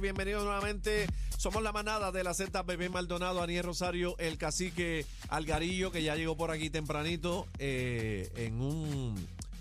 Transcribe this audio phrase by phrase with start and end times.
[0.00, 1.06] bienvenidos nuevamente.
[1.36, 6.16] Somos la manada de la Z Bebé Maldonado, Aniel Rosario, el cacique Algarillo, que ya
[6.16, 9.14] llegó por aquí tempranito eh, en un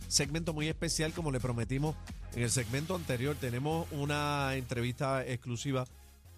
[0.08, 1.96] segmento muy especial, como le prometimos
[2.34, 3.36] en el segmento anterior.
[3.40, 5.86] Tenemos una entrevista exclusiva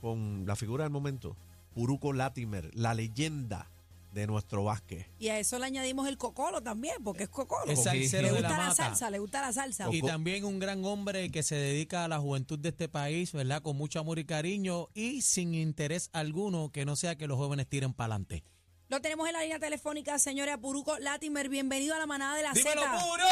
[0.01, 1.37] con la figura del momento,
[1.73, 3.67] Puruco Latimer, la leyenda
[4.11, 5.07] de nuestro básquet.
[5.19, 7.71] Y a eso le añadimos el cocolo también, porque es cocolo.
[7.71, 9.87] Es salsero le de la gusta la, salsa, le gusta la salsa.
[9.91, 13.61] Y también un gran hombre que se dedica a la juventud de este país, ¿verdad?
[13.61, 17.67] Con mucho amor y cariño y sin interés alguno que no sea que los jóvenes
[17.67, 18.43] tiren para adelante.
[18.89, 21.47] Lo tenemos en la línea telefónica, señores Puruco Latimer.
[21.47, 22.91] Bienvenido a la manada de la ¡Dímelo, Z.
[22.99, 23.23] puro!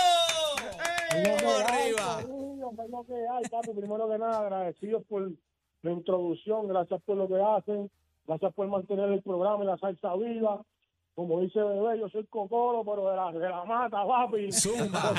[1.44, 2.24] ¡Vamos arriba!
[3.76, 5.30] Primero que nada, agradecidos por
[5.82, 7.92] la introducción, gracias por lo que hacen,
[8.30, 10.62] gracias por mantener el programa y la salsa viva.
[11.16, 14.54] Como dice Bebé, yo soy cocoro, pero de la, de la mata, papi.
[14.54, 15.10] Zumba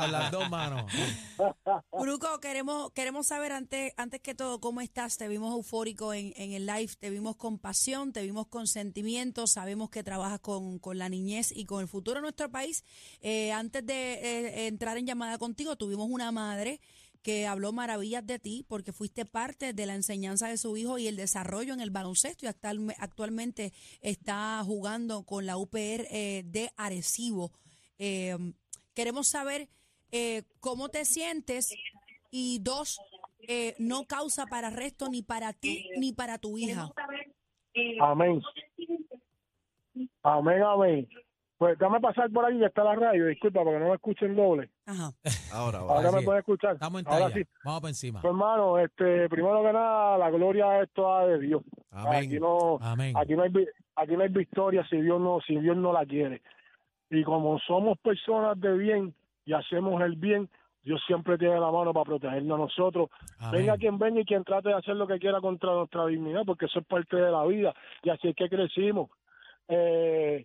[0.00, 0.90] con las dos manos.
[1.90, 5.18] Puruco, queremos, queremos saber antes, antes que todo cómo estás.
[5.18, 9.46] Te vimos eufórico en, en el live, te vimos con pasión, te vimos con sentimiento.
[9.46, 12.84] Sabemos que trabajas con, con la niñez y con el futuro de nuestro país.
[13.20, 16.80] Eh, antes de eh, entrar en llamada contigo, tuvimos una madre
[17.22, 21.06] que habló maravillas de ti porque fuiste parte de la enseñanza de su hijo y
[21.06, 26.70] el desarrollo en el baloncesto y actual- actualmente está jugando con la UPR eh, de
[26.76, 27.52] Arecibo.
[27.98, 28.36] Eh,
[28.94, 29.68] queremos saber
[30.10, 31.72] eh, cómo te sientes
[32.30, 32.98] y dos,
[33.46, 36.90] eh, no causa para arresto ni para ti ni para tu hija.
[38.00, 38.40] Amén.
[40.22, 41.08] Amén, amén.
[41.62, 44.68] Pues dame pasar por ahí que está la radio, disculpa, porque no me escuchen doble.
[44.84, 45.12] Ajá.
[45.52, 46.10] Ahora, Ahora ahora.
[46.10, 46.16] sí.
[46.16, 46.72] me puede escuchar.
[46.74, 47.44] Estamos en Ahora sí.
[47.64, 48.20] Vamos para encima.
[48.20, 51.62] Pues, hermano, este, primero que nada, la gloria es toda de Dios.
[51.92, 52.24] Amén.
[52.24, 53.16] Aquí no, Amén.
[53.16, 53.52] aquí no hay
[53.94, 56.42] aquí no hay victoria si Dios no si Dios no la quiere
[57.10, 60.50] y como somos personas de bien y hacemos el bien
[60.82, 63.60] Dios siempre tiene la mano para protegernos a nosotros Amén.
[63.60, 66.64] venga quien venga y quien trate de hacer lo que quiera contra nuestra dignidad porque
[66.64, 69.10] eso es parte de la vida y así es que crecimos
[69.68, 70.44] eh,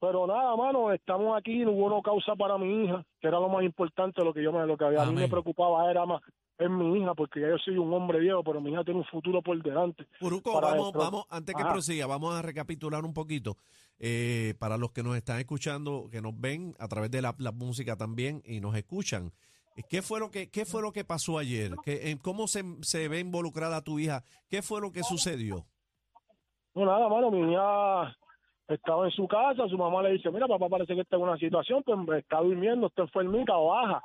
[0.00, 3.48] pero nada mano estamos aquí no hubo una causa para mi hija que era lo
[3.48, 6.22] más importante lo que yo me lo que a mí me preocupaba era más
[6.58, 9.06] es mi hija porque ya yo soy un hombre viejo pero mi hija tiene un
[9.06, 11.72] futuro por delante Puruco, para vamos, vamos, antes que Ajá.
[11.72, 13.56] prosiga, vamos a recapitular un poquito.
[13.98, 17.52] eh, para los que nos están escuchando, que nos ven a través de la, la
[17.52, 19.32] música también y nos escuchan.
[19.90, 21.72] ¿Qué fue lo que, qué fue lo que pasó ayer?
[21.82, 24.22] ¿Qué, ¿Cómo se, se ve involucrada tu hija?
[24.48, 25.66] ¿Qué fue lo que sucedió?
[26.74, 28.16] No, nada, mano, mi hija
[28.68, 31.36] estaba en su casa, su mamá le dice, mira, papá parece que está en una
[31.36, 34.02] situación, pues está durmiendo, está enfermita o baja,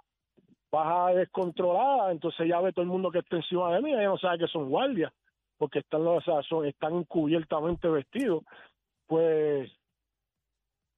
[0.72, 4.18] baja descontrolada, entonces ya ve todo el mundo que está encima de mí, ella no
[4.18, 5.12] sabe que son guardias,
[5.58, 8.44] porque están, o son, están encubiertamente vestidos.
[9.08, 9.72] Pues,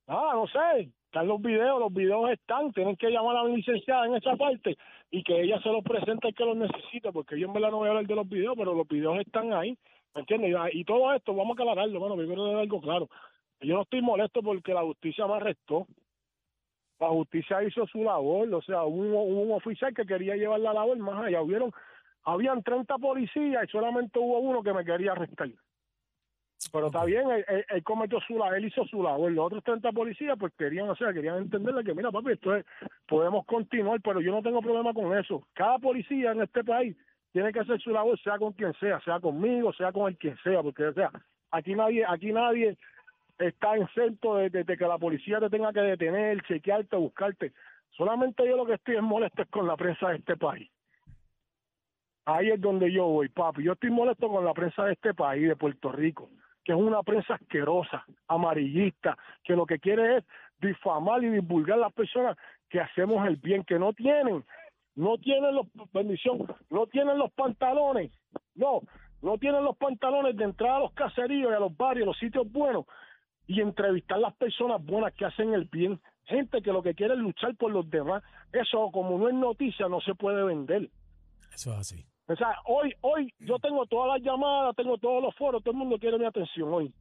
[0.08, 4.08] nada, no sé, están los videos, los videos están, tienen que llamar a mi licenciada
[4.08, 4.78] en esa parte
[5.10, 7.78] y que ella se los presente al que los necesite, porque yo en verdad no
[7.78, 9.78] voy a hablar de los videos, pero los videos están ahí.
[10.16, 10.52] ¿Me entiendes?
[10.52, 13.10] Y, ah, todo esto, vamos a aclararlo, bueno, yo quiero dejar algo claro.
[13.64, 15.88] Yo no estoy molesto porque la justicia me arrestó.
[17.00, 20.74] La justicia hizo su labor, o sea, hubo, hubo un oficial que quería llevar la
[20.74, 21.42] labor más allá.
[21.42, 21.72] Hubieron,
[22.24, 25.50] habían 30 policías y solamente hubo uno que me quería arrestar.
[26.72, 29.32] Pero está bien, él, él- él cometió su labor, él hizo su labor.
[29.32, 32.66] Los otros 30 policías, pues querían, o sea, querían entenderle que, mira, papi, esto es,
[33.08, 35.46] podemos continuar, pero yo no tengo problema con eso.
[35.54, 36.96] Cada policía en este país
[37.34, 40.38] tiene que hacer su labor, sea con quien sea, sea conmigo, sea con el quien
[40.38, 41.12] sea, porque, o sea,
[41.52, 42.78] aquí nadie, aquí nadie
[43.38, 47.54] está exento de, de- que la policía te tenga que detener, chequearte, buscarte.
[47.92, 50.70] Solamente yo lo que estoy es molesto es con la prensa de este país.
[52.26, 53.64] Ahí es donde yo voy, papi.
[53.64, 56.30] Yo estoy molesto con la prensa de este país, de Puerto Rico,
[56.64, 60.24] que es una prensa asquerosa, amarillista, que lo que quiere es
[60.60, 62.38] difamar y divulgar a las personas
[62.70, 64.44] que hacemos el bien, que no tienen,
[64.96, 68.12] no tienen los, bendición, no tienen los pantalones,
[68.56, 68.80] no,
[69.22, 72.50] no tienen los pantalones de entrar a los caseríos y a los barrios, los sitios
[72.50, 72.86] buenos
[73.48, 77.20] y entrevistar las personas buenas que hacen el bien, gente que lo que quiere es
[77.20, 78.24] luchar por los demás.
[78.52, 80.90] Eso, como no es noticia, no se puede vender.
[81.54, 82.06] Eso es así.
[82.28, 85.78] O sea, hoy, hoy yo tengo todas las llamadas, tengo todos los foros, todo el
[85.78, 86.94] mundo quiere mi atención hoy.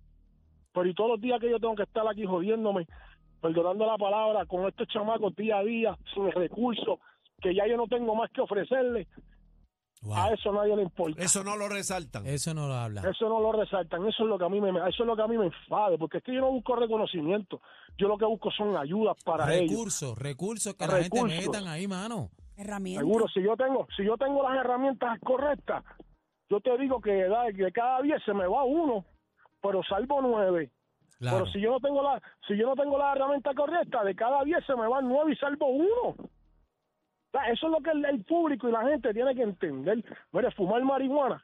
[0.73, 2.87] Pero y todos los días que yo tengo que estar aquí jodiéndome,
[3.41, 6.99] perdonando la palabra, con estos chamacos día a día, sin recursos,
[7.41, 9.07] que ya yo no tengo más que ofrecerles,
[10.03, 10.17] Wow.
[10.17, 11.23] a eso nadie le importa.
[11.23, 12.27] Eso no lo resaltan.
[12.27, 13.03] Eso no lo habla.
[13.09, 15.23] Eso no lo resaltan, eso es lo que a mí me eso es lo que
[15.23, 17.61] a mí me enfade, porque es que yo no busco reconocimiento,
[17.97, 19.71] yo lo que busco son ayudas para ellos.
[19.71, 21.39] Recursos, recursos que la gente Recursos.
[21.47, 22.31] metan ahí, mano.
[22.57, 23.01] Herramienta.
[23.01, 25.85] Seguro, si yo tengo, si yo tengo las herramientas correctas,
[26.51, 29.05] yo te digo que de, de cada 10 se me va uno,
[29.63, 30.71] pero salvo nueve.
[31.19, 31.39] Claro.
[31.39, 34.43] Pero si yo no tengo la, si yo no tengo la herramienta correcta, de cada
[34.43, 36.17] 10 se me van nueve y salvo uno.
[37.51, 40.05] Eso es lo que el, público y la gente tiene que entender.
[40.33, 41.43] Mire, fumar marihuana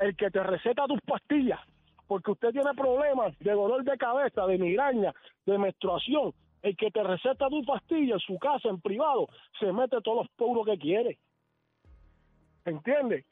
[0.00, 1.60] el que te receta tus pastillas,
[2.06, 5.12] porque usted tiene problemas de dolor de cabeza, de migraña,
[5.44, 6.32] de menstruación,
[6.62, 9.28] el que te receta tus pastillas en su casa, en privado,
[9.58, 11.18] se mete todos los puros que quiere.
[12.64, 13.24] ¿Entiendes?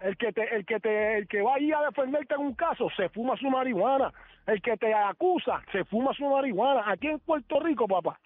[0.00, 2.88] El que te, el que te, el que va ahí a defenderte en un caso,
[2.96, 4.12] se fuma su marihuana.
[4.46, 6.90] El que te acusa, se fuma su marihuana.
[6.90, 8.18] Aquí en Puerto Rico, papá.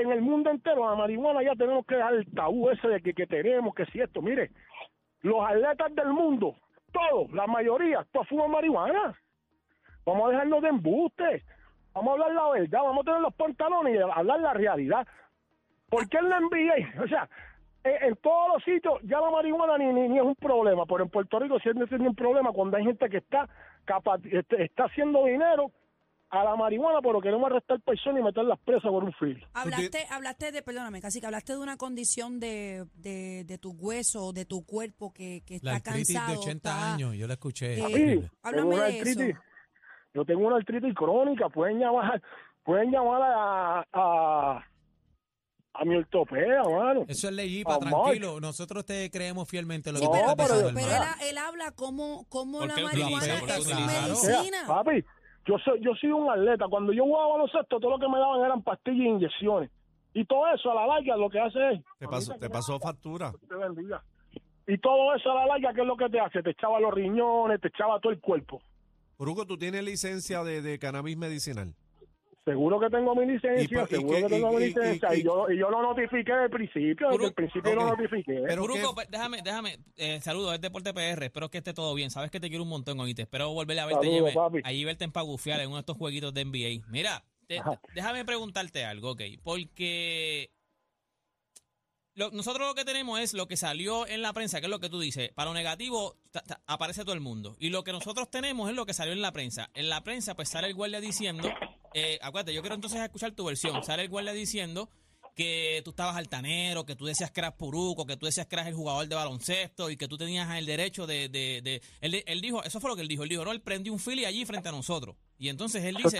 [0.00, 3.12] En el mundo entero, la marihuana ya tenemos que dejar el tabú ese de que,
[3.12, 4.50] que tenemos, que si esto, mire,
[5.22, 6.56] los atletas del mundo,
[6.92, 9.14] todos, la mayoría, todos fuman marihuana.
[10.06, 11.44] Vamos a dejarnos de embuste.
[11.94, 15.06] Vamos a hablar la verdad, vamos a tener los pantalones y hablar la realidad.
[15.90, 16.40] ¿Por qué en la?
[17.04, 17.28] O sea,
[17.84, 21.10] en, todos los sitios ya la marihuana ni, ni, ni es un problema, pero en
[21.10, 23.46] Puerto Rico sí es un problema cuando hay gente que está
[23.84, 25.70] capa- este, está haciendo dinero
[26.32, 29.46] a la marihuana, pero queremos arrestar personas y meterlas presas por un fil.
[29.52, 34.32] Hablaste, hablaste de, perdóname, casi que hablaste de una condición de, de, de tu hueso,
[34.32, 36.32] de tu cuerpo que, que La está artritis cansado.
[36.32, 37.78] de 80 está- años, yo la escuché.
[37.78, 38.30] Eh, horrible.
[38.42, 39.10] háblame tengo una de eso.
[39.10, 39.36] artritis.
[40.14, 41.48] Yo tengo una artritis crónica.
[41.50, 42.22] Pueden llamar,
[42.64, 44.66] pueden llamar a, a,
[45.74, 47.04] a mi ortopeda, mano.
[47.08, 48.04] Eso es leyipa, Amor.
[48.04, 48.40] tranquilo.
[48.40, 51.72] Nosotros te creemos fielmente lo Sí, que pero, estás pero- diciendo, pero él, él habla
[51.72, 54.64] como, como ¿Por la marihuana es medicina.
[54.66, 55.04] Papi,
[55.44, 56.66] yo soy, yo soy un atleta.
[56.68, 59.70] Cuando yo jugaba baloncesto, todo lo que me daban eran pastillas e inyecciones.
[60.14, 61.80] Y todo eso a la larga lo que hace es...
[61.98, 63.32] Te pasó, te pasó factura.
[63.48, 64.02] Te bendiga.
[64.66, 66.42] Y todo eso a la larga, ¿qué es lo que te hace?
[66.42, 68.60] Te echaba los riñones, te echaba todo el cuerpo.
[69.18, 71.74] Bruco, tú tienes licencia de, de cannabis medicinal.
[72.44, 75.14] Seguro que tengo mi licencia, Y y seguro que- tengo y- mi y- licencia.
[75.14, 78.42] y- Y, yo, y yo lo notifiqué desde el principio, desde el principio lo notifiqué.
[78.46, 82.10] Pero Bruco, pues, déjame, déjame, eh, saludos, es Deporte PR, espero que esté todo bien,
[82.10, 85.04] sabes que te quiero un montón ahorita, espero volver a verte, Saludos, lleve- ahí verte
[85.04, 86.84] en Pagufiar en uno de estos jueguitos de NBA.
[86.90, 87.62] Mira, te-
[87.94, 90.50] déjame preguntarte algo, ok, porque
[92.14, 94.80] lo- nosotros lo que tenemos es lo que salió en la prensa, que es lo
[94.80, 97.92] que tú dices, para lo negativo ta- ta- aparece todo el mundo, y lo que
[97.92, 99.70] nosotros tenemos es lo que salió en la prensa.
[99.74, 101.48] En la prensa pues sale el guardia diciendo,
[101.94, 104.88] eh, acuérdate, yo quiero entonces escuchar tu versión, sale el guardia diciendo
[105.34, 108.66] que tú estabas altanero, que tú decías que eras puruco, que tú decías que eras
[108.66, 111.28] el jugador de baloncesto y que tú tenías el derecho de...
[111.30, 113.62] de, de- él, él dijo, eso fue lo que él dijo, él dijo, no, él
[113.62, 115.16] prendió un fili allí frente a nosotros.
[115.38, 116.18] Y entonces él dice.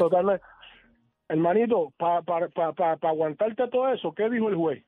[1.28, 4.84] Hermanito, para pa, pa, pa, pa aguantarte todo eso, ¿qué dijo el juez?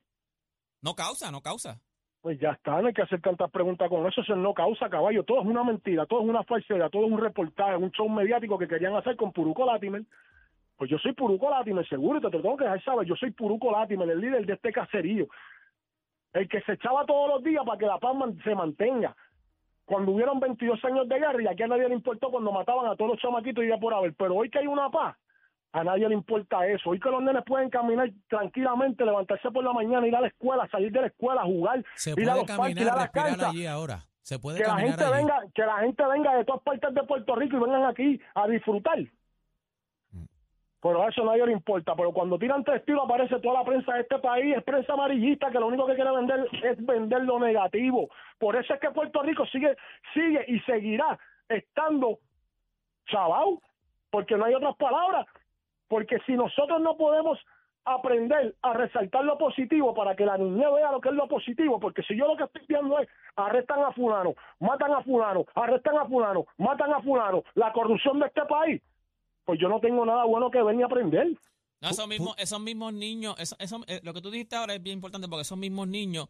[0.81, 1.81] no causa, no causa.
[2.21, 5.23] Pues ya está, no hay que hacer tantas preguntas con eso, eso no causa caballo,
[5.23, 8.57] todo es una mentira, todo es una falsedad, todo es un reportaje, un show mediático
[8.57, 10.03] que querían hacer con Puruco Latimer.
[10.77, 13.31] Pues yo soy Puruco Latimer, seguro, y te, te tengo que dejar saber, yo soy
[13.31, 15.27] Puruco Latimer, el líder de este caserío,
[16.33, 19.15] el que se echaba todos los días para que la paz man- se mantenga.
[19.85, 22.95] Cuando hubieron 22 años de guerra y aquí a nadie le importó cuando mataban a
[22.95, 25.15] todos los chamaquitos y ya por haber, pero hoy que hay una paz,
[25.71, 26.89] a nadie le importa eso.
[26.89, 30.67] Hoy que los nenes pueden caminar tranquilamente, levantarse por la mañana, ir a la escuela,
[30.69, 33.27] salir de la escuela, jugar, Se ir a puede los parques, ir a caminar, respirar
[33.29, 33.49] canchas.
[33.49, 33.99] allí ahora.
[34.21, 35.15] Se puede Que la caminar gente allí.
[35.23, 38.47] venga, que la gente venga de todas partes de Puerto Rico y vengan aquí a
[38.47, 38.97] disfrutar.
[40.85, 41.95] Pero eso nadie le importa.
[41.95, 45.59] Pero cuando tiran testigo aparece toda la prensa de este país, es prensa amarillista que
[45.59, 48.07] lo único que quiere vender es vender lo negativo.
[48.37, 49.75] Por eso es que Puerto Rico sigue,
[50.13, 51.17] sigue y seguirá
[51.49, 52.19] estando
[53.07, 53.63] chavao,
[54.11, 55.25] porque no hay otras palabras.
[55.87, 57.39] Porque si nosotros no podemos
[57.83, 61.79] aprender a resaltar lo positivo para que la niña vea lo que es lo positivo,
[61.79, 65.97] porque si yo lo que estoy viendo es arrestan a fulano, matan a fulano, arrestan
[65.97, 68.83] a fulano, matan a fulano, la corrupción de este país,
[69.45, 71.27] pues yo no tengo nada bueno que venir a aprender.
[71.81, 74.81] No, esos mismos, esos mismos niños, eso, eso- eh, lo que tú dijiste ahora es
[74.81, 76.27] bien importante porque esos mismos niños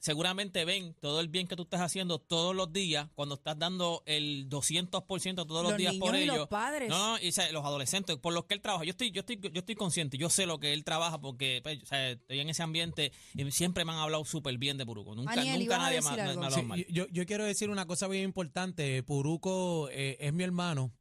[0.00, 4.02] seguramente ven todo el bien que tú estás haciendo todos los días cuando estás dando
[4.06, 6.48] el 200% todos los, Los días por niños y los ellos.
[6.48, 6.88] padres.
[6.88, 8.84] No, no, y o sea, los adolescentes, por los que él trabaja.
[8.84, 11.82] Yo estoy yo estoy yo estoy consciente, yo sé lo que él trabaja porque pues,
[11.82, 15.16] o sea, estoy en ese ambiente y siempre me han hablado súper bien de Puruco.
[15.16, 16.86] Nunca, Aniel, nunca nadie me ha- Sí, hablado mal.
[16.88, 19.02] yo, yo quiero decir una cosa bien importante.
[19.02, 20.92] Puruco eh, es mi hermano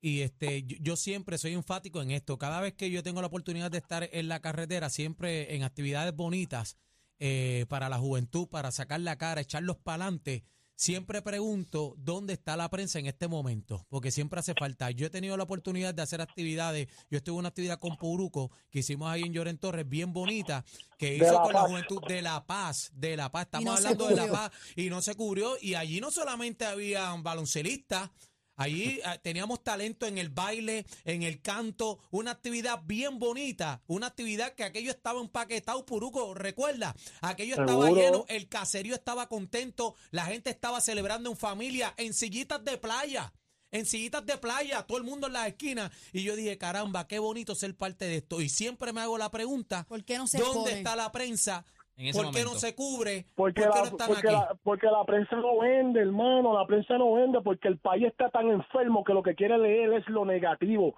[0.00, 2.38] y este yo, yo siempre soy enfático en esto.
[2.38, 6.14] Cada vez que yo tengo la oportunidad de estar en la carretera, siempre en actividades
[6.14, 6.76] bonitas
[7.18, 10.44] eh, para la juventud, para sacar la cara, echarlos para adelante.
[10.78, 14.90] Siempre pregunto dónde está la prensa en este momento, porque siempre hace falta.
[14.90, 16.88] Yo he tenido la oportunidad de hacer actividades.
[17.10, 20.66] Yo estuve en una actividad con Puruco que hicimos ahí en Lloren Torres, bien bonita,
[20.98, 23.44] que hizo La con la juventud de La Paz, de La Paz.
[23.44, 24.30] Estamos no hablando de La.
[24.30, 25.56] Paz y no se cubrió.
[25.62, 28.10] Y allí no solamente habían baloncelistas,
[28.56, 34.08] allí ah, teníamos talento en el baile, en el canto, una actividad bien bonita, una
[34.08, 40.26] actividad que aquello estaba empaquetado, Puruco, recuerda, aquello estaba lleno, el caserío estaba contento, la
[40.26, 43.32] gente estaba celebrando en familia, en sillitas de playa.
[43.72, 45.90] En sillitas de playa, todo el mundo en las esquinas.
[46.12, 48.40] Y yo dije, caramba, qué bonito ser parte de esto.
[48.40, 51.64] Y siempre me hago la pregunta, ¿Por qué no se ¿Dónde está la prensa
[51.96, 52.52] en ese ¿Por qué momento.
[52.52, 53.24] no se cubre?
[53.34, 54.36] Porque, ¿Por qué la, no están porque, aquí?
[54.36, 58.28] la, porque la prensa no vende, hermano, la prensa no vende porque el país está
[58.28, 60.94] tan enfermo que lo que quiere leer es lo negativo.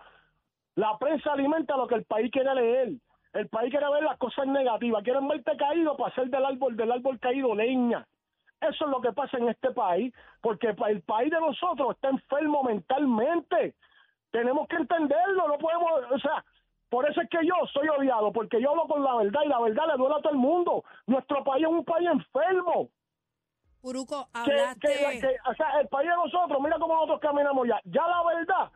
[0.75, 2.93] La prensa alimenta lo que el país quiere leer.
[3.33, 5.03] El país quiere ver las cosas negativas.
[5.03, 8.07] Quieren verte caído para hacer del árbol, del árbol caído leña.
[8.61, 12.65] Eso es lo que pasa en este país, porque el país de nosotros está enfermo
[12.65, 13.75] mentalmente.
[14.33, 16.45] Tenemos que entenderlo, no podemos, o sea,
[16.89, 19.61] por eso es que yo soy odiado, porque yo hablo con la verdad y la
[19.61, 20.85] verdad le duele a todo el mundo.
[21.07, 22.89] Nuestro país es un país enfermo.
[23.81, 24.89] Puruco, Que, hablaste.
[24.89, 27.81] que- que- o sea, el país de nosotros, mira cómo nosotros caminamos ya.
[27.85, 28.71] Ya la verdad,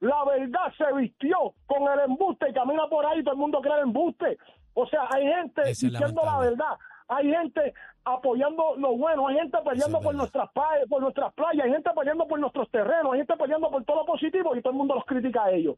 [0.00, 3.74] la verdad se vistió con el embuste y camina por ahí, todo el mundo cree
[3.74, 4.36] el embuste.
[4.74, 9.98] O sea, hay gente diciendo la verdad, hay gente apoyando lo bueno, hay gente peleando
[9.98, 13.36] es por nuestras playas, por nuestras playas, hay gente peleando por nuestros terrenos, hay gente
[13.36, 15.76] peleando por todo lo positivo y todo el mundo los critica a ellos.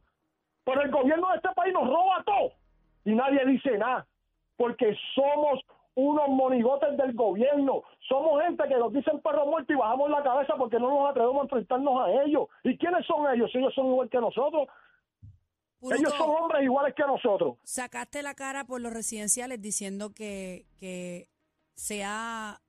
[0.64, 2.52] Pero el gobierno de este país nos roba todo
[3.04, 4.06] y nadie dice nada,
[4.56, 5.60] porque somos
[5.94, 7.82] unos monigotes del gobierno.
[8.08, 11.40] Somos gente que nos dicen perro muerto y bajamos la cabeza porque no nos atrevemos
[11.40, 12.48] a enfrentarnos a ellos.
[12.64, 13.50] ¿Y quiénes son ellos?
[13.54, 14.68] Ellos son igual que nosotros.
[15.80, 17.58] Puruco, Ellos son hombres iguales que nosotros.
[17.64, 21.28] sacaste la cara por los residenciales diciendo que, que
[21.74, 22.60] se, ha,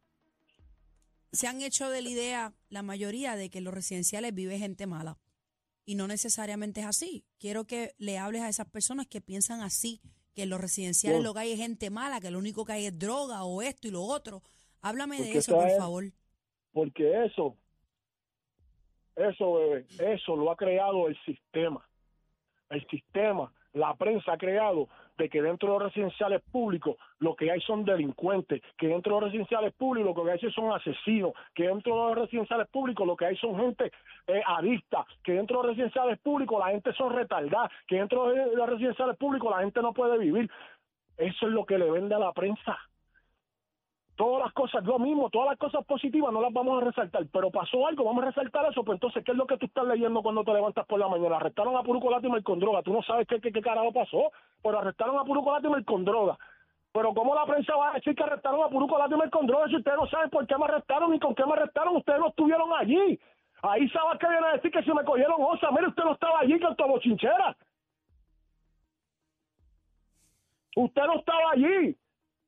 [1.31, 4.87] se han hecho de la idea, la mayoría, de que en los residenciales vive gente
[4.87, 5.17] mala.
[5.85, 7.25] Y no necesariamente es así.
[7.39, 10.01] Quiero que le hables a esas personas que piensan así,
[10.33, 11.29] que en los residenciales Bueno.
[11.29, 13.87] lo que hay es gente mala, que lo único que hay es droga o esto
[13.87, 14.41] y lo otro.
[14.81, 16.05] Háblame de eso, por favor.
[16.71, 17.55] Porque eso,
[19.15, 21.87] eso, bebé, eso lo ha creado el sistema.
[22.69, 24.87] El sistema, la prensa ha creado
[25.17, 29.21] de que dentro de los residenciales públicos lo que hay son delincuentes, que dentro de
[29.21, 33.15] los residenciales públicos lo que hay son asesinos, que dentro de los residenciales públicos lo
[33.15, 33.91] que hay son gente
[34.27, 38.55] eh, adicta, que dentro de los residenciales públicos la gente son retardadas, que dentro de
[38.55, 40.49] los residenciales públicos la gente no puede vivir.
[41.17, 42.77] Eso es lo que le vende a la prensa
[44.15, 47.49] todas las cosas, lo mismo, todas las cosas positivas no las vamos a resaltar, pero
[47.49, 50.21] pasó algo, vamos a resaltar eso, pues entonces, ¿qué es lo que tú estás leyendo
[50.21, 51.37] cuando te levantas por la mañana?
[51.37, 54.79] Arrestaron a Puruco Latimer con droga, tú no sabes qué, qué, qué carajo pasó, pero
[54.79, 56.37] arrestaron a Puruco Latimer con droga.
[56.93, 59.77] Pero ¿cómo la prensa va a decir que arrestaron a Puruco Latimer con droga si
[59.77, 61.95] ustedes no saben por qué me arrestaron ni con qué me arrestaron?
[61.97, 63.19] Ustedes no estuvieron allí.
[63.63, 66.39] Ahí sabes que viene a decir que si me cogieron osa, mire, usted no estaba
[66.41, 67.57] allí con tu bochinchera.
[70.75, 71.97] Usted no estaba allí.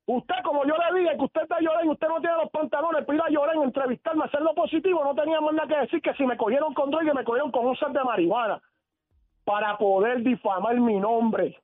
[0.08, 3.18] Usted, como yo le dije, que usted está llorando, usted no tiene los pantalones para
[3.18, 6.26] ir a llorar, entrevistarme, hacer lo positivo, no tenía más nada que decir que si
[6.26, 8.62] me cogieron con droga me cogieron con un set de marihuana
[9.46, 11.58] para poder difamar mi nombre.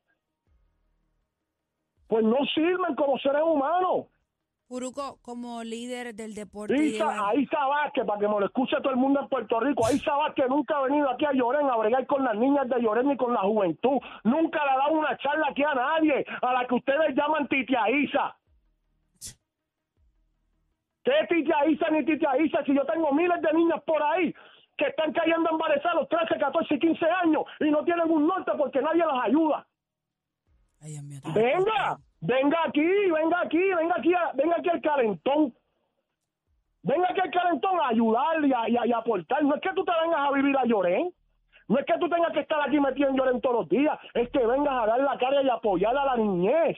[2.08, 4.08] Pues no sirven como seres humanos.
[4.72, 6.74] Puruco, como líder del deporte.
[6.82, 9.86] Isa, la- ahí Vázquez, para que me lo escuche todo el mundo en Puerto Rico,
[9.86, 10.00] ahí
[10.34, 13.18] que nunca ha venido aquí a Lloren a bregar con las niñas de Lloren ni
[13.18, 14.00] con la juventud.
[14.24, 17.82] Nunca le ha dado una charla aquí a nadie, a la que ustedes llaman Titia
[17.90, 18.38] Isa.
[21.04, 22.64] ¿Qué Titia Isa ni Titia Isa?
[22.64, 24.34] Si yo tengo miles de niñas por ahí
[24.78, 28.26] que están cayendo embarazadas a los 13, 14 y 15 años y no tienen un
[28.26, 29.68] norte porque nadie las ayuda.
[30.80, 30.98] Ay,
[31.36, 35.54] Venga, venga aquí, venga aquí, venga aquí, venga aquí al calentón.
[36.84, 39.44] Venga aquí al calentón a ayudar y a aportar.
[39.44, 41.12] No es que tú te vengas a vivir a Llorén.
[41.68, 43.98] No es que tú tengas que estar aquí metido en Llorén todos los días.
[44.14, 46.78] Es que vengas a dar la cara y apoyar a la niñez.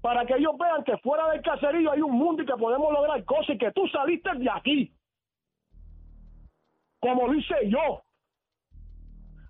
[0.00, 3.24] Para que ellos vean que fuera del caserío hay un mundo y que podemos lograr
[3.24, 4.92] cosas y que tú saliste de aquí.
[7.00, 8.02] Como dice yo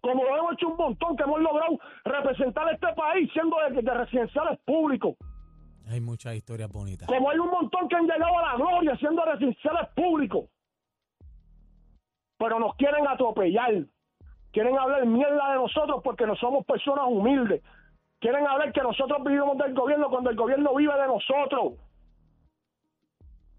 [0.00, 3.94] como lo hemos hecho un montón, que hemos logrado representar este país siendo de, de
[3.94, 5.16] residenciales públicos.
[5.90, 7.08] Hay muchas historias bonitas.
[7.08, 10.44] Como hay un montón que han llegado a la gloria siendo residenciales públicos.
[12.38, 13.84] Pero nos quieren atropellar.
[14.52, 17.62] Quieren hablar mierda de nosotros porque no somos personas humildes.
[18.20, 21.74] Quieren hablar que nosotros vivimos del gobierno cuando el gobierno vive de nosotros.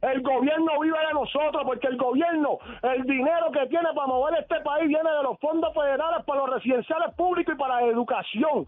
[0.01, 4.62] El gobierno vive de nosotros porque el gobierno, el dinero que tiene para mover este
[4.62, 8.65] país viene de los fondos federales para los residenciales públicos y para la educación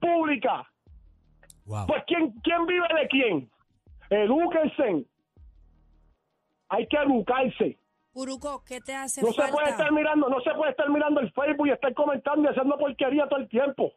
[0.00, 0.68] pública.
[1.66, 1.86] Wow.
[1.86, 3.50] Pues ¿quién, quién vive de quién?
[4.10, 5.06] Edúquense.
[6.68, 7.78] Hay que educarse.
[8.12, 11.32] Puruco, ¿qué te hace No se puede estar mirando, no se puede estar mirando el
[11.32, 13.92] Facebook y estar comentando y haciendo porquería todo el tiempo.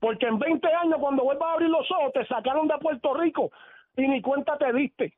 [0.00, 3.50] Porque en 20 años cuando vuelvas a abrir los ojos te sacaron de Puerto Rico
[3.96, 5.14] y ni cuenta te diste.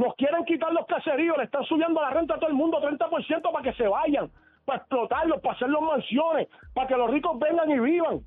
[0.00, 3.52] Nos quieren quitar los caseríos, le están subiendo la renta a todo el mundo 30%
[3.52, 4.30] para que se vayan,
[4.64, 8.20] para explotarlos, para hacer los mansiones, para que los ricos vengan y vivan.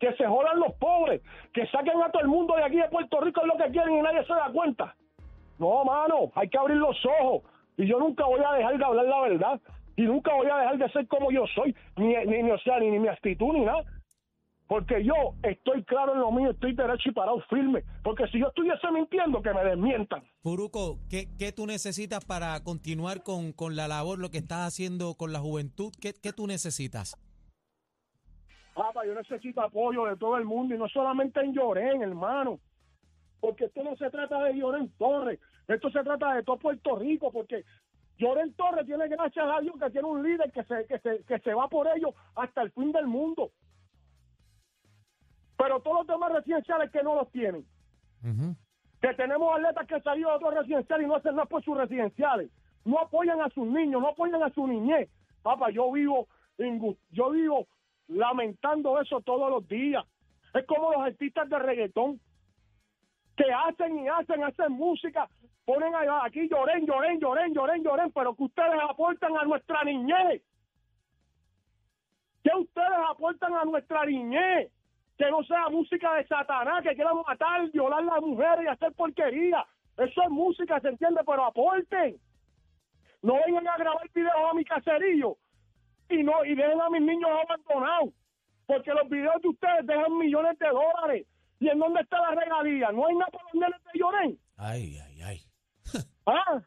[0.00, 1.22] Que se jodan los pobres,
[1.54, 3.98] que saquen a todo el mundo de aquí de Puerto Rico es lo que quieren
[3.98, 4.96] y nadie se da cuenta.
[5.60, 7.44] No, mano, hay que abrir los ojos.
[7.76, 9.60] Y yo nunca voy a dejar de hablar la verdad.
[9.94, 11.72] Y nunca voy a dejar de ser como yo soy.
[11.98, 13.84] Ni, ni, ni o sea, ni, ni mi actitud, ni nada.
[14.66, 17.84] Porque yo estoy claro en lo mío, estoy derecho y parado firme.
[18.02, 20.24] Porque si yo estuviese mintiendo, que me desmientan.
[20.42, 25.14] Puruco, ¿qué, qué tú necesitas para continuar con, con la labor, lo que estás haciendo
[25.14, 25.92] con la juventud?
[26.00, 27.16] ¿Qué, qué tú necesitas?
[28.74, 32.58] Papá, yo necesito apoyo de todo el mundo y no solamente en Llorén, hermano.
[33.40, 37.30] Porque esto no se trata de Llorén Torres, esto se trata de todo Puerto Rico,
[37.30, 37.64] porque
[38.18, 41.38] Llorén Torres tiene gracias a Dios que tiene un líder que se, que se, que
[41.38, 43.52] se va por ellos hasta el fin del mundo.
[45.56, 47.64] Pero todos los demás residenciales que no los tienen.
[49.00, 52.50] Que tenemos atletas que salido de otros residenciales y no hacen nada por sus residenciales.
[52.84, 55.08] No apoyan a sus niños, no apoyan a su niñez.
[55.42, 56.28] Papá, yo vivo,
[57.10, 57.66] yo vivo
[58.08, 60.04] lamentando eso todos los días.
[60.54, 62.20] Es como los artistas de reggaetón
[63.36, 65.28] que hacen y hacen, hacen música,
[65.64, 70.42] ponen allá, aquí lloren, lloren, lloren, lloren, lloren, pero que ustedes aportan a nuestra niñez.
[72.42, 74.70] ¿Qué ustedes aportan a nuestra niñez?
[75.16, 78.92] Que no sea música de Satanás, que quieran matar, violar a las mujeres y hacer
[78.92, 79.64] porquería.
[79.96, 82.20] Eso es música, se entiende, pero aporten.
[83.22, 85.36] No vengan a grabar videos a mi caserío
[86.10, 88.14] y no y dejen a mis niños abandonados.
[88.66, 91.26] Porque los videos de ustedes dejan millones de dólares.
[91.58, 92.90] ¿Y en dónde está la regalía?
[92.92, 94.38] ¿No hay nada para los nenes de Llorén?
[94.56, 95.40] Ay, ay, ay.
[96.26, 96.62] ¿Ah?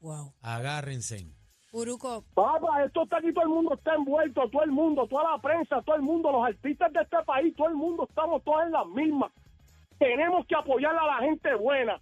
[0.00, 0.34] Wow.
[0.42, 1.26] Agárrense.
[2.34, 5.80] Papá, esto está aquí, todo el mundo está envuelto, todo el mundo, toda la prensa,
[5.82, 8.86] todo el mundo, los artistas de este país, todo el mundo, estamos todos en las
[8.88, 9.30] mismas.
[9.98, 12.00] Tenemos que apoyar a la gente buena.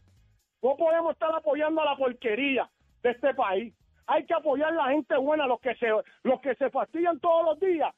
[0.62, 2.70] No podemos estar apoyando a la porquería
[3.02, 3.74] de este país.
[4.06, 5.88] Hay que apoyar a la gente buena, los que se,
[6.22, 7.94] los que se fastidian todos los días,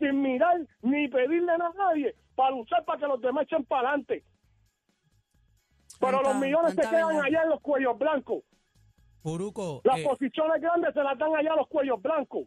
[0.00, 4.24] sin mirar ni pedirle a nadie, para luchar para que los demás echen para adelante.
[6.00, 8.42] Pero los millones se quedan allá en los cuellos blancos.
[9.22, 12.46] Puruco, Las eh, posiciones grandes se las dan allá a los cuellos blancos.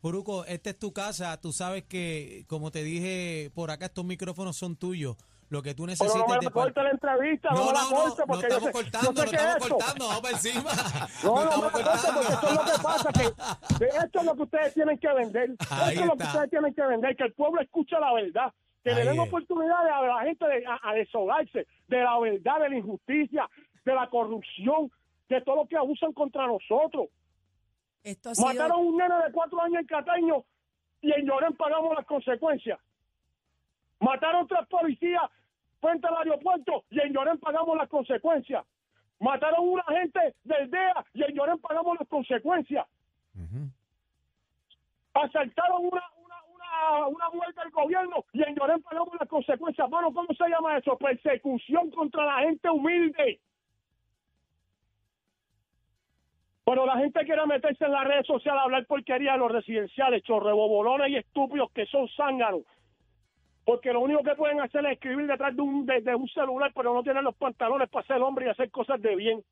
[0.00, 1.40] Puruco, esta es tu casa.
[1.40, 5.16] Tú sabes que, como te dije, por acá estos micrófonos son tuyos.
[5.48, 7.90] Lo que tú Pero necesites no me la corte la entrevista, no, No, la no,
[7.90, 10.22] no, corte no porque yo estamos sé, cortando, yo sé no estamos es cortando, vamos
[10.22, 10.70] para encima.
[11.22, 14.34] No, no, me la corte porque eso es lo que pasa, que, esto es lo
[14.34, 15.50] que ustedes tienen que vender.
[15.70, 18.52] Ahí esto es lo que ustedes tienen que vender, que el pueblo escuche la verdad,
[18.82, 19.28] que le den es.
[19.28, 23.46] oportunidades a la gente de, a, a deshogarse de la verdad, de la injusticia,
[23.84, 24.90] de la corrupción,
[25.28, 27.08] de todo lo que abusan contra nosotros.
[28.02, 28.48] esto ha sido...
[28.48, 30.44] Mataron a un nene de cuatro años en Cataño
[31.00, 32.78] y en Llorén pagamos las consecuencias.
[34.00, 35.22] Mataron tres policías
[35.80, 38.64] frente al aeropuerto y en Llorén pagamos las consecuencias.
[39.20, 42.86] Mataron una agente del DEA y en Llorén pagamos las consecuencias.
[45.14, 49.88] Asaltaron una, una, una, una mujer del gobierno y en Llorén pagamos las consecuencias.
[49.90, 50.96] Mano, ¿cómo se llama eso?
[50.96, 53.40] Persecución contra la gente humilde.
[56.64, 60.22] Pero la gente quiere meterse en las redes sociales a hablar porquería de los residenciales,
[60.22, 62.62] chorrebobolones y estúpidos que son zánganos.
[63.64, 66.72] Porque lo único que pueden hacer es escribir detrás de un, de, de un celular,
[66.74, 69.44] pero no tienen los pantalones para ser hombre y hacer cosas de bien.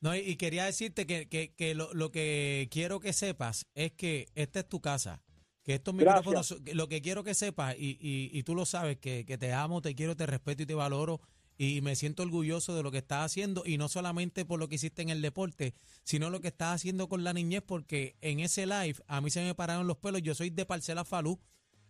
[0.00, 3.92] No, y, y quería decirte que, que, que lo, lo que quiero que sepas es
[3.92, 5.20] que esta es tu casa.
[5.62, 9.26] Que estos micrófonos, lo que quiero que sepas, y, y, y tú lo sabes, que,
[9.26, 11.20] que te amo, te quiero, te respeto y te valoro.
[11.62, 14.76] Y me siento orgulloso de lo que estás haciendo, y no solamente por lo que
[14.76, 18.64] hiciste en el deporte, sino lo que estás haciendo con la niñez, porque en ese
[18.64, 20.22] live a mí se me pararon los pelos.
[20.22, 21.38] Yo soy de Parcela Falú,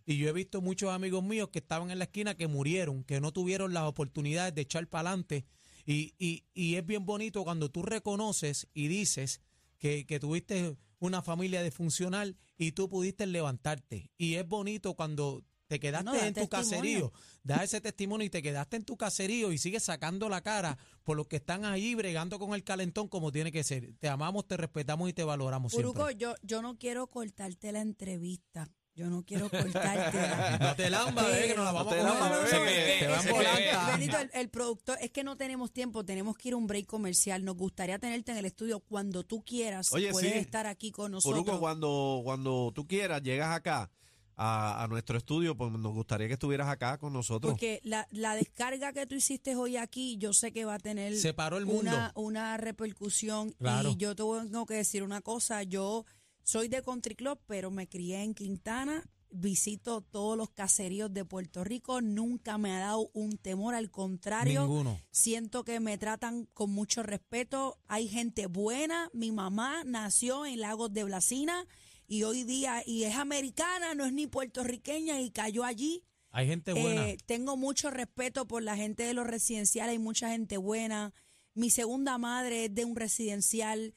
[0.04, 3.20] y yo he visto muchos amigos míos que estaban en la esquina que murieron, que
[3.20, 5.44] no tuvieron las oportunidades de echar para adelante.
[5.86, 9.40] Y, y, y es bien bonito cuando tú reconoces y dices
[9.78, 14.10] que, que tuviste una familia disfuncional y tú pudiste levantarte.
[14.18, 16.50] Y es bonito cuando te quedaste No, da en tu testimonio.
[16.50, 17.12] caserío,
[17.44, 21.16] das ese testimonio y te quedaste en tu caserío y sigues sacando la cara por
[21.16, 23.94] los que están ahí bregando con el calentón como tiene que ser.
[24.00, 26.16] Te amamos, te respetamos y te valoramos Puruco, siempre.
[26.16, 28.68] yo, yo no quiero cortarte la entrevista.
[28.96, 30.18] Yo no quiero cortarte.
[30.60, 31.96] No te lambas, eh, que nos la vamos a
[33.94, 37.44] el, el productor, es que no tenemos tiempo, tenemos que ir a un break comercial.
[37.44, 39.92] Nos gustaría tenerte en el estudio cuando tú quieras.
[39.92, 40.38] Oye, puedes sí.
[40.38, 41.44] estar aquí con nosotros.
[41.44, 43.88] Puruco, cuando, cuando tú quieras, llegas acá
[44.42, 47.52] a, a nuestro estudio, pues nos gustaría que estuvieras acá con nosotros.
[47.52, 51.14] Porque la, la descarga que tú hiciste hoy aquí, yo sé que va a tener
[51.18, 51.82] Se paró el mundo.
[51.82, 53.52] una, una repercusión.
[53.52, 53.90] Claro.
[53.90, 56.06] Y yo te tengo que decir una cosa, yo
[56.42, 61.62] soy de Country Club, pero me crié en Quintana, visito todos los caseríos de Puerto
[61.62, 64.62] Rico, nunca me ha dado un temor, al contrario.
[64.62, 64.98] Ninguno.
[65.10, 67.78] Siento que me tratan con mucho respeto.
[67.88, 69.10] Hay gente buena.
[69.12, 71.66] Mi mamá nació en Lagos de Blasina
[72.10, 76.02] y hoy día, y es americana, no es ni puertorriqueña y cayó allí.
[76.30, 77.08] Hay gente buena.
[77.08, 81.14] Eh, tengo mucho respeto por la gente de los residenciales, hay mucha gente buena.
[81.54, 83.94] Mi segunda madre es de un residencial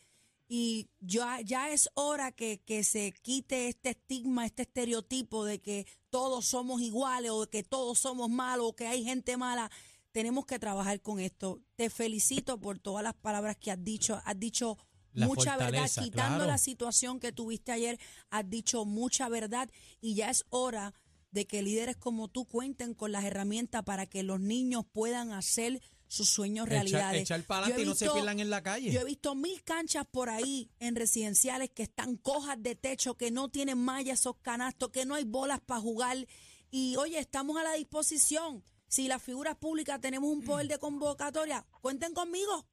[0.48, 5.88] Y ya, ya es hora que, que se quite este estigma, este estereotipo de que
[6.12, 9.72] todos somos iguales o de que todos somos malos o que hay gente mala.
[10.12, 11.64] Tenemos que trabajar con esto.
[11.76, 14.22] Te felicito por todas las palabras que has dicho.
[14.24, 14.78] Has dicho
[15.14, 16.46] La mucha verdad, quitando claro.
[16.46, 18.00] la situación que tuviste ayer,
[18.30, 19.70] has dicho mucha verdad
[20.02, 20.94] y ya es hora
[21.32, 25.82] de que líderes como tú cuenten con las herramientas para que los niños puedan hacer
[26.08, 27.22] sus sueños Echar, realidades.
[27.24, 28.92] echar para Yo he adelante y no se pierdan en la calle.
[28.92, 33.32] yo he visto mil canchas por ahí en residenciales que están cojas de techo, que
[33.32, 36.28] no tienen mallas esos canastos, que no hay bolas para jugar.
[36.70, 38.64] Y oye, estamos a la disposición.
[38.88, 42.68] Si las figuras públicas tenemos un poder de convocatoria, cuenten conmigo.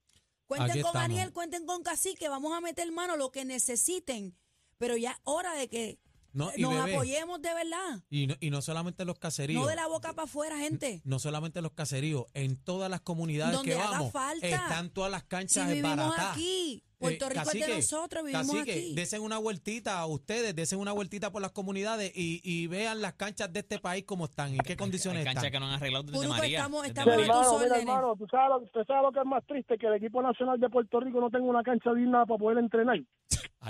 [0.50, 1.04] Cuenten Aquí con estamos.
[1.04, 4.36] Aniel, cuenten con Cacique, vamos a meter mano lo que necesiten.
[4.78, 6.00] Pero ya es hora de que
[6.32, 8.02] No, y nos bebé, apoyemos de verdad.
[8.08, 9.60] Y no, y no solamente los caseríos.
[9.62, 11.00] No de la boca para afuera, gente.
[11.04, 14.46] no solamente los caseríos, en todas las comunidades Donde que haga vamos, falta.
[14.46, 16.32] están todas las Si canchas vivimos baratadas.
[16.32, 18.94] aquí, Puerto Eh, Rico es de nosotros, vivimos cacique, aquí.
[18.94, 23.14] desen una vueltita a ustedes, desen una vueltita por las comunidades y, y vean las
[23.14, 25.52] canchas de este país cómo están, en qué condiciones Hay canchas están.
[25.52, 26.58] que no han arreglado desde Puruco, María.
[26.58, 27.26] estamos- desde estamos María.
[27.32, 27.88] tus hermano, mira, órdenes.
[27.88, 30.60] hermano, ¿tú sabes, lo, usted sabe lo que es más triste, que el equipo nacional
[30.60, 32.98] de Puerto Rico no tenga una cancha digna para poder entrenar.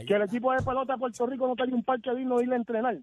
[0.07, 2.53] Que el equipo de pelota de Puerto Rico no tenga un parque digno de ir
[2.53, 2.99] a entrenar.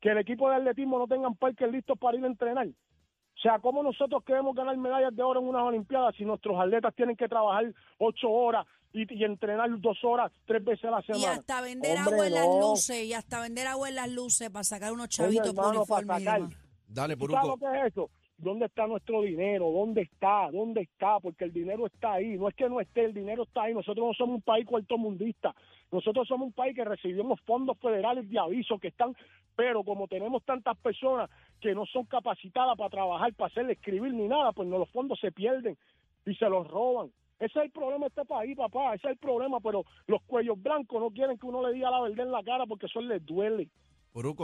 [0.00, 2.66] Que el equipo de atletismo no tengan parques listos para ir a entrenar.
[2.68, 6.94] O sea, ¿cómo nosotros queremos ganar medallas de oro en unas Olimpiadas si nuestros atletas
[6.94, 11.22] tienen que trabajar ocho horas y, y entrenar dos horas, tres veces a la semana?
[11.22, 12.60] Y hasta vender Hombre, agua en las no.
[12.60, 15.84] luces, y hasta vender agua en las luces para sacar unos Oye, chavitos por hermano,
[15.86, 16.40] para uniforme sacar.
[16.40, 16.56] demás.
[16.88, 18.10] Dale, ¿Tú sabes lo que es eso?
[18.38, 19.70] ¿Dónde está nuestro dinero?
[19.70, 20.50] ¿Dónde está?
[20.50, 21.18] ¿Dónde está?
[21.20, 22.36] Porque el dinero está ahí.
[22.36, 23.74] No es que no esté, el dinero está ahí.
[23.74, 25.54] Nosotros no somos un país cuartomundista.
[25.90, 29.16] Nosotros somos un país que recibimos fondos federales de aviso que están,
[29.54, 34.28] pero como tenemos tantas personas que no son capacitadas para trabajar, para hacer escribir ni
[34.28, 35.78] nada, pues no los fondos se pierden
[36.26, 37.10] y se los roban.
[37.38, 38.94] Ese es el problema de este país, papá.
[38.94, 39.60] Ese es el problema.
[39.60, 42.66] Pero los cuellos blancos no quieren que uno le diga la verdad en la cara
[42.66, 43.68] porque eso les duele.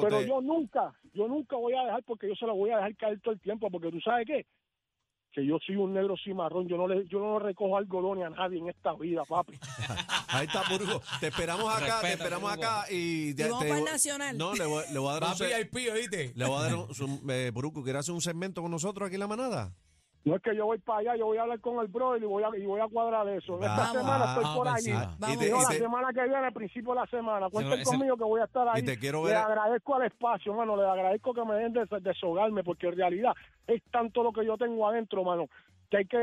[0.03, 2.77] Pero te- yo nunca, yo nunca voy a dejar porque yo se lo voy a
[2.77, 4.47] dejar caer todo el tiempo, porque tú sabes qué,
[5.33, 8.31] que yo soy un negro cimarrón, yo no le, yo no le recojo algodones a
[8.31, 9.55] nadie en esta vida, papi.
[10.29, 11.01] Ahí está, Puruco.
[11.21, 12.67] Te esperamos acá, te esperamos Puruco.
[12.69, 13.33] acá y...
[13.35, 14.37] te- Y vamos te- para el Nacional.
[14.39, 15.39] No, le voy, le voy a dar un...
[15.39, 16.33] VIP, ¿oíste?
[16.35, 17.31] Le voy a dar un...
[17.31, 19.73] eh, Puruco, ¿quieres hacer un segmento con nosotros aquí en La Manada?
[20.25, 22.27] No es que yo voy para allá, yo voy a hablar con el brother y
[22.27, 23.55] voy a, y voy a cuadrar eso.
[23.55, 24.67] Esta semana estoy Vamos por.
[24.67, 25.35] Vamos.
[25.35, 27.83] Y te- Yo y la te- semana que viene, al principio de la semana, cuenten
[27.83, 28.83] conmigo que voy a estar ahí.
[28.83, 31.87] y te quiero Le ver- agradezco al espacio, mano, le agradezco que me den de
[32.01, 33.33] deshogarme, porque en realidad
[33.67, 35.47] es tanto lo que yo tengo adentro, mano,
[35.91, 36.19] que hay que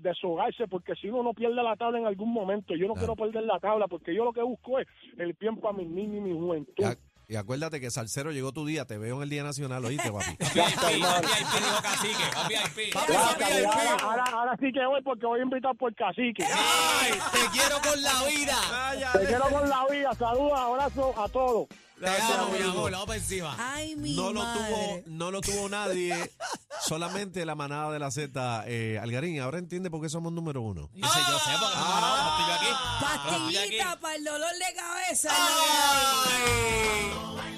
[0.00, 3.14] deshogarse, porque si uno no pierde la tabla en algún momento, yo no Claro.
[3.14, 4.86] quiero perder la tabla, porque yo lo que busco es
[5.18, 6.72] el bien para mis niños y mi juventud.
[6.78, 6.96] Y, a-
[7.32, 10.36] y acuérdate que Salcero llegó tu día, te veo en el Día Nacional, ¿oíste, papi?
[10.38, 12.92] VIP, VIP, dijo cacique, VIP.
[12.92, 14.02] Papi, Ahora, papi, VIP.
[14.02, 16.44] ahora- ahora sí que voy porque voy a invitar por cacique.
[16.44, 17.12] ¡Ay!
[17.32, 19.12] ¡Te quiero con la vida!
[19.14, 20.10] Te quiero con la vida.
[20.18, 21.68] Saludos, abrazos a todos.
[22.02, 23.54] Te amo, mi amor, vamos para encima.
[23.58, 26.32] Ay, mi No lo, tuvo, no lo tuvo nadie,
[26.84, 28.64] solamente la manada de la Z.
[28.66, 30.90] Eh, Algarín, ahora entiende por qué somos número uno.
[30.94, 32.66] Yo sé, yo sé, porque no, no, no, estoy yo aquí.
[32.66, 33.76] Estoy aquí.
[33.76, 35.28] Pastillita para el dolor de cabeza.
[35.30, 37.51] ¡Ay!